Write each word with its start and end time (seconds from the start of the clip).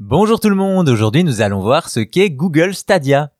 Bonjour 0.00 0.38
tout 0.38 0.48
le 0.48 0.54
monde, 0.54 0.88
aujourd'hui 0.88 1.24
nous 1.24 1.40
allons 1.40 1.60
voir 1.60 1.88
ce 1.88 1.98
qu'est 1.98 2.30
Google 2.30 2.72
Stadia. 2.72 3.32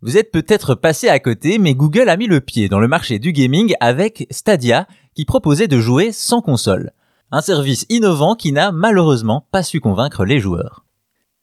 Vous 0.00 0.16
êtes 0.16 0.30
peut-être 0.30 0.76
passé 0.76 1.08
à 1.08 1.18
côté, 1.18 1.58
mais 1.58 1.74
Google 1.74 2.08
a 2.08 2.16
mis 2.16 2.28
le 2.28 2.40
pied 2.40 2.68
dans 2.68 2.78
le 2.78 2.86
marché 2.86 3.18
du 3.18 3.32
gaming 3.32 3.74
avec 3.80 4.28
Stadia, 4.30 4.86
qui 5.16 5.24
proposait 5.24 5.66
de 5.66 5.80
jouer 5.80 6.12
sans 6.12 6.40
console. 6.40 6.92
Un 7.32 7.40
service 7.40 7.84
innovant 7.88 8.36
qui 8.36 8.52
n'a 8.52 8.70
malheureusement 8.70 9.48
pas 9.50 9.64
su 9.64 9.80
convaincre 9.80 10.24
les 10.24 10.38
joueurs. 10.38 10.84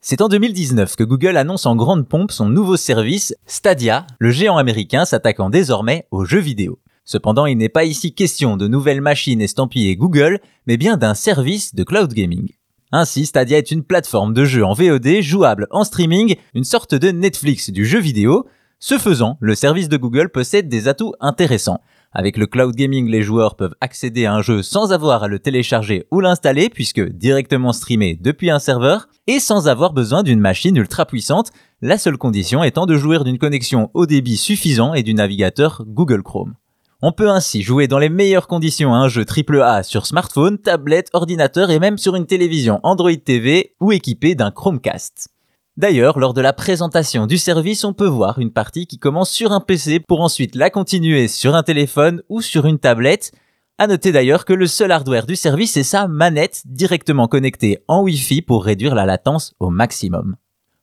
C'est 0.00 0.22
en 0.22 0.28
2019 0.28 0.94
que 0.94 1.02
Google 1.02 1.36
annonce 1.36 1.66
en 1.66 1.74
grande 1.74 2.06
pompe 2.06 2.30
son 2.30 2.48
nouveau 2.48 2.76
service 2.76 3.34
Stadia, 3.46 4.06
le 4.20 4.30
géant 4.30 4.56
américain 4.56 5.04
s'attaquant 5.04 5.50
désormais 5.50 6.06
aux 6.12 6.24
jeux 6.24 6.38
vidéo. 6.38 6.78
Cependant, 7.04 7.46
il 7.46 7.58
n'est 7.58 7.68
pas 7.68 7.86
ici 7.86 8.14
question 8.14 8.56
de 8.56 8.68
nouvelles 8.68 9.00
machines 9.00 9.42
estampillées 9.42 9.96
Google, 9.96 10.38
mais 10.68 10.76
bien 10.76 10.96
d'un 10.96 11.14
service 11.14 11.74
de 11.74 11.82
cloud 11.82 12.14
gaming. 12.14 12.52
Ainsi, 12.92 13.26
Stadia 13.26 13.58
est 13.58 13.70
une 13.70 13.84
plateforme 13.84 14.34
de 14.34 14.44
jeu 14.44 14.64
en 14.64 14.72
VOD 14.72 15.20
jouable 15.20 15.68
en 15.70 15.84
streaming, 15.84 16.34
une 16.54 16.64
sorte 16.64 16.94
de 16.94 17.10
Netflix 17.12 17.70
du 17.70 17.86
jeu 17.86 18.00
vidéo. 18.00 18.46
Ce 18.80 18.98
faisant, 18.98 19.36
le 19.40 19.54
service 19.54 19.88
de 19.88 19.96
Google 19.96 20.30
possède 20.30 20.68
des 20.68 20.88
atouts 20.88 21.14
intéressants. 21.20 21.80
Avec 22.12 22.36
le 22.36 22.48
cloud 22.48 22.74
gaming, 22.74 23.08
les 23.08 23.22
joueurs 23.22 23.54
peuvent 23.54 23.76
accéder 23.80 24.26
à 24.26 24.34
un 24.34 24.42
jeu 24.42 24.62
sans 24.62 24.92
avoir 24.92 25.22
à 25.22 25.28
le 25.28 25.38
télécharger 25.38 26.06
ou 26.10 26.18
l'installer 26.18 26.68
puisque 26.68 27.00
directement 27.00 27.72
streamé 27.72 28.18
depuis 28.20 28.50
un 28.50 28.58
serveur 28.58 29.06
et 29.28 29.38
sans 29.38 29.68
avoir 29.68 29.92
besoin 29.92 30.24
d'une 30.24 30.40
machine 30.40 30.76
ultra 30.76 31.06
puissante, 31.06 31.52
la 31.82 31.98
seule 31.98 32.18
condition 32.18 32.64
étant 32.64 32.86
de 32.86 32.96
jouir 32.96 33.22
d'une 33.22 33.38
connexion 33.38 33.90
au 33.94 34.06
débit 34.06 34.36
suffisant 34.36 34.94
et 34.94 35.04
du 35.04 35.14
navigateur 35.14 35.84
Google 35.86 36.24
Chrome. 36.24 36.54
On 37.02 37.12
peut 37.12 37.30
ainsi 37.30 37.62
jouer 37.62 37.88
dans 37.88 37.98
les 37.98 38.10
meilleures 38.10 38.46
conditions 38.46 38.92
à 38.92 38.98
un 38.98 39.08
jeu 39.08 39.24
AAA 39.24 39.84
sur 39.84 40.04
smartphone, 40.04 40.58
tablette, 40.58 41.08
ordinateur 41.14 41.70
et 41.70 41.78
même 41.78 41.96
sur 41.96 42.14
une 42.14 42.26
télévision 42.26 42.78
Android 42.82 43.16
TV 43.16 43.74
ou 43.80 43.90
équipée 43.90 44.34
d'un 44.34 44.50
Chromecast. 44.50 45.30
D'ailleurs, 45.78 46.18
lors 46.18 46.34
de 46.34 46.42
la 46.42 46.52
présentation 46.52 47.26
du 47.26 47.38
service, 47.38 47.84
on 47.84 47.94
peut 47.94 48.06
voir 48.06 48.38
une 48.38 48.52
partie 48.52 48.86
qui 48.86 48.98
commence 48.98 49.30
sur 49.30 49.52
un 49.52 49.60
PC 49.60 49.98
pour 50.00 50.20
ensuite 50.20 50.54
la 50.54 50.68
continuer 50.68 51.26
sur 51.26 51.54
un 51.54 51.62
téléphone 51.62 52.22
ou 52.28 52.42
sur 52.42 52.66
une 52.66 52.78
tablette. 52.78 53.32
À 53.78 53.86
noter 53.86 54.12
d'ailleurs 54.12 54.44
que 54.44 54.52
le 54.52 54.66
seul 54.66 54.92
hardware 54.92 55.24
du 55.24 55.36
service 55.36 55.78
est 55.78 55.84
sa 55.84 56.06
manette 56.06 56.60
directement 56.66 57.28
connectée 57.28 57.82
en 57.88 58.02
Wi-Fi 58.02 58.42
pour 58.42 58.62
réduire 58.62 58.94
la 58.94 59.06
latence 59.06 59.54
au 59.58 59.70
maximum. 59.70 60.36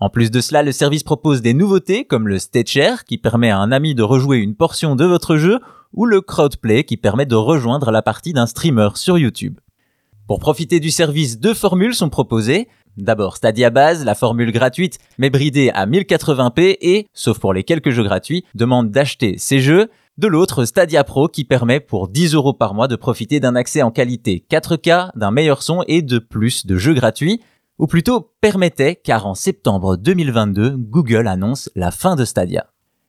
En 0.00 0.10
plus 0.10 0.30
de 0.30 0.40
cela, 0.40 0.62
le 0.62 0.70
service 0.70 1.02
propose 1.02 1.42
des 1.42 1.54
nouveautés 1.54 2.04
comme 2.04 2.28
le 2.28 2.38
Share 2.38 3.04
qui 3.04 3.18
permet 3.18 3.50
à 3.50 3.58
un 3.58 3.72
ami 3.72 3.96
de 3.96 4.04
rejouer 4.04 4.38
une 4.38 4.54
portion 4.54 4.94
de 4.94 5.04
votre 5.04 5.36
jeu 5.36 5.58
ou 5.92 6.06
le 6.06 6.20
Crowdplay 6.20 6.84
qui 6.84 6.96
permet 6.96 7.26
de 7.26 7.34
rejoindre 7.34 7.90
la 7.90 8.00
partie 8.00 8.32
d'un 8.32 8.46
streamer 8.46 8.90
sur 8.94 9.18
YouTube. 9.18 9.58
Pour 10.28 10.38
profiter 10.38 10.78
du 10.78 10.92
service, 10.92 11.40
deux 11.40 11.54
formules 11.54 11.96
sont 11.96 12.10
proposées. 12.10 12.68
D'abord 12.96 13.36
Stadia 13.36 13.70
Base, 13.70 14.04
la 14.04 14.14
formule 14.14 14.52
gratuite 14.52 14.98
mais 15.18 15.30
bridée 15.30 15.70
à 15.70 15.84
1080p 15.86 16.76
et, 16.80 17.08
sauf 17.12 17.40
pour 17.40 17.52
les 17.52 17.64
quelques 17.64 17.90
jeux 17.90 18.04
gratuits, 18.04 18.44
demande 18.54 18.92
d'acheter 18.92 19.36
ces 19.36 19.58
jeux. 19.58 19.90
De 20.16 20.28
l'autre, 20.28 20.64
Stadia 20.64 21.02
Pro 21.02 21.26
qui 21.26 21.44
permet 21.44 21.80
pour 21.80 22.06
10 22.06 22.34
euros 22.34 22.52
par 22.52 22.74
mois 22.74 22.86
de 22.86 22.96
profiter 22.96 23.40
d'un 23.40 23.56
accès 23.56 23.82
en 23.82 23.90
qualité 23.90 24.44
4K, 24.48 25.10
d'un 25.16 25.32
meilleur 25.32 25.62
son 25.62 25.82
et 25.88 26.02
de 26.02 26.20
plus 26.20 26.66
de 26.66 26.76
jeux 26.76 26.94
gratuits. 26.94 27.40
Ou 27.78 27.86
plutôt 27.86 28.32
permettait 28.40 28.96
car 28.96 29.24
en 29.26 29.36
septembre 29.36 29.96
2022, 29.96 30.74
Google 30.76 31.28
annonce 31.28 31.70
la 31.76 31.92
fin 31.92 32.16
de 32.16 32.24
Stadia. 32.24 32.66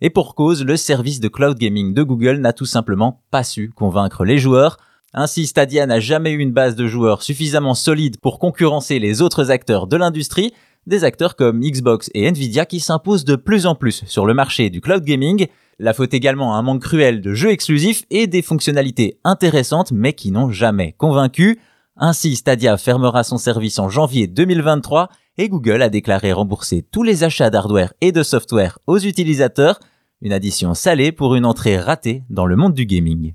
Et 0.00 0.08
pour 0.08 0.36
cause, 0.36 0.64
le 0.64 0.76
service 0.76 1.18
de 1.18 1.26
cloud 1.26 1.58
gaming 1.58 1.94
de 1.94 2.04
Google 2.04 2.36
n'a 2.36 2.52
tout 2.52 2.64
simplement 2.64 3.24
pas 3.32 3.42
su 3.42 3.70
convaincre 3.70 4.24
les 4.24 4.38
joueurs. 4.38 4.76
Ainsi, 5.14 5.48
Stadia 5.48 5.84
n'a 5.86 5.98
jamais 5.98 6.30
eu 6.30 6.38
une 6.38 6.52
base 6.52 6.76
de 6.76 6.86
joueurs 6.86 7.24
suffisamment 7.24 7.74
solide 7.74 8.20
pour 8.20 8.38
concurrencer 8.38 9.00
les 9.00 9.20
autres 9.20 9.50
acteurs 9.50 9.88
de 9.88 9.96
l'industrie, 9.96 10.52
des 10.86 11.02
acteurs 11.02 11.34
comme 11.34 11.60
Xbox 11.60 12.08
et 12.14 12.30
Nvidia 12.30 12.64
qui 12.64 12.78
s'imposent 12.78 13.24
de 13.24 13.34
plus 13.34 13.66
en 13.66 13.74
plus 13.74 14.04
sur 14.06 14.26
le 14.26 14.34
marché 14.34 14.70
du 14.70 14.80
cloud 14.80 15.02
gaming. 15.02 15.48
La 15.80 15.92
faute 15.92 16.14
également 16.14 16.54
à 16.54 16.58
un 16.58 16.62
manque 16.62 16.82
cruel 16.82 17.20
de 17.20 17.34
jeux 17.34 17.50
exclusifs 17.50 18.04
et 18.10 18.28
des 18.28 18.42
fonctionnalités 18.42 19.18
intéressantes 19.24 19.90
mais 19.90 20.12
qui 20.12 20.30
n'ont 20.30 20.52
jamais 20.52 20.94
convaincu. 20.98 21.58
Ainsi, 22.04 22.34
Stadia 22.34 22.76
fermera 22.78 23.22
son 23.22 23.38
service 23.38 23.78
en 23.78 23.88
janvier 23.88 24.26
2023 24.26 25.08
et 25.38 25.48
Google 25.48 25.82
a 25.82 25.88
déclaré 25.88 26.32
rembourser 26.32 26.82
tous 26.82 27.04
les 27.04 27.22
achats 27.22 27.48
d'hardware 27.48 27.94
et 28.00 28.10
de 28.10 28.24
software 28.24 28.80
aux 28.88 28.98
utilisateurs 28.98 29.78
une 30.20 30.32
addition 30.32 30.74
salée 30.74 31.12
pour 31.12 31.36
une 31.36 31.46
entrée 31.46 31.78
ratée 31.78 32.24
dans 32.28 32.44
le 32.44 32.56
monde 32.56 32.74
du 32.74 32.86
gaming. 32.86 33.34